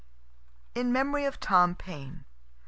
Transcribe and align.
IN 0.73 0.91
MEMORY 0.91 1.25
OF 1.25 1.35
THOMAS 1.39 1.75
PAINE. 1.77 2.25